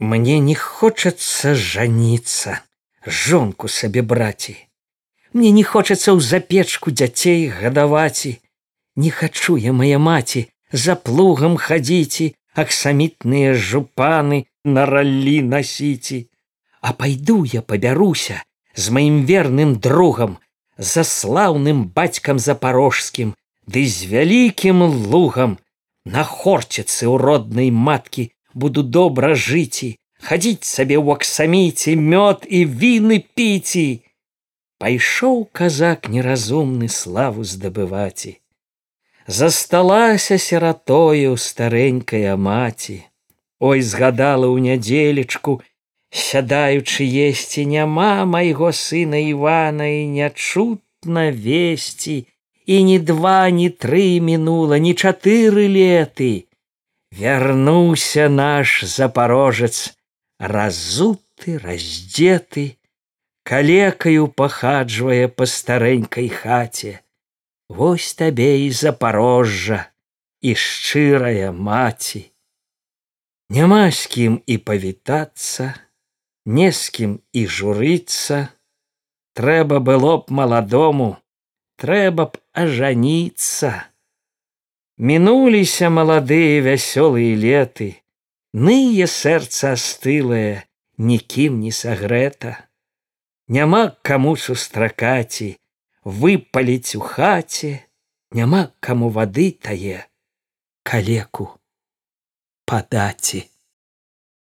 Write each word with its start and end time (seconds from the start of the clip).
Мне 0.00 0.38
не 0.40 0.54
хочется 0.54 1.54
жаніцца, 1.54 2.60
жонку 3.06 3.68
сабе 3.68 4.02
браці. 4.02 4.56
Мне 5.32 5.50
не 5.50 5.64
хочется 5.64 6.12
ў 6.12 6.20
запечку 6.20 6.90
дзяцей 6.90 7.48
гадаваці. 7.48 8.40
Не 8.96 9.10
хачу 9.10 9.56
я 9.56 9.72
мая 9.72 9.98
маці 9.98 10.48
за 10.72 10.96
плугам 10.96 11.56
хадзіці, 11.56 12.34
аксамітныя 12.52 13.54
жупаны 13.54 14.44
на 14.64 14.86
раллі 14.86 15.40
насіці. 15.42 16.28
А 16.80 16.92
пайду 16.92 17.44
я 17.44 17.62
пабяруся 17.62 18.42
з 18.76 18.92
маім 18.92 19.24
верным 19.24 19.76
другам, 19.80 20.36
за 20.78 21.04
слаўным 21.04 21.84
бацькам 21.96 22.38
запорожскім, 22.38 23.32
ды 23.66 23.88
з 23.88 24.12
вялікім 24.12 24.82
лугам 25.12 25.56
на 26.04 26.22
хорціцы 26.24 27.08
ў 27.08 27.16
роднай 27.16 27.70
маткі 27.72 28.30
буду 28.54 28.82
добра 28.82 29.34
жыці, 29.34 29.96
хадзіць 30.22 30.64
сабе 30.64 30.96
ў 30.96 31.18
аксаміце 31.18 31.94
мёд 32.00 32.48
і 32.48 32.64
віны 32.64 33.20
піці. 33.36 33.88
Пайшоў 34.80 35.36
казак 35.58 36.08
неразумны 36.12 36.88
славу 36.88 37.44
здабываці. 37.44 38.32
Засталася 39.26 40.38
сиратою 40.38 41.36
старенькая 41.36 42.36
маці. 42.36 42.98
Ой 43.58 43.80
згадала 43.80 44.48
ў 44.52 44.60
нядзелечку, 44.68 45.60
сядаючы 46.12 47.08
есці 47.28 47.66
няма 47.66 48.24
майго 48.24 48.72
сына 48.72 49.20
Івана 49.32 49.88
і 49.88 50.06
нячутна 50.16 51.30
весці, 51.32 52.18
і 52.66 52.82
ні 52.82 52.98
два, 52.98 53.48
ні 53.50 53.70
тры 53.70 54.20
мінула, 54.20 54.78
ні 54.78 54.92
чатыры 54.94 55.66
леты 55.72 56.46
вярнуўся 57.18 58.28
наш 58.28 58.84
запорожец 58.84 59.96
разуты 60.38 61.56
раздзеты 61.58 62.76
калекаю 63.42 64.28
пахаджвае 64.28 65.28
па 65.28 65.46
старэнькай 65.46 66.28
хаце 66.28 67.00
Вось 67.68 68.14
табе 68.14 68.50
і 68.62 68.70
запорожжа 68.70 69.78
і 70.42 70.54
шчырая 70.54 71.50
маці 71.50 72.22
няма 73.56 73.90
з 73.90 74.06
кім 74.12 74.38
і 74.46 74.58
павітацца 74.70 75.72
не 76.58 76.68
з 76.70 76.90
кім 76.98 77.18
і 77.32 77.46
журыцца 77.58 78.44
трэба 79.40 79.80
было 79.90 80.16
б 80.22 80.38
маладому 80.42 81.08
трэба 81.80 82.30
б 82.30 82.42
ажаніцца 82.52 83.72
Мінуліся 85.00 85.90
маладыя 85.90 86.62
вясёлыя 86.64 87.36
леты, 87.36 87.88
ные 88.52 89.04
сэрца 89.06 89.76
астылае, 89.76 90.64
нікім 90.96 91.60
не 91.60 91.72
сагрэта. 91.72 92.56
Няма 93.48 93.82
каму 94.02 94.36
сустракаці, 94.36 95.56
выпаліць 96.02 96.96
у 96.96 97.04
хаце, 97.04 97.84
няма 98.32 98.72
каму 98.80 99.12
вады 99.12 99.52
тае, 99.52 100.08
калеку 100.82 101.52
падаці. 102.66 103.46